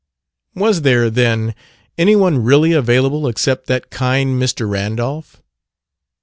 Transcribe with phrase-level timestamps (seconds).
[0.55, 1.53] Was there, then,
[1.95, 4.67] anyone really available except that kind Mr.
[4.67, 5.43] Randolph?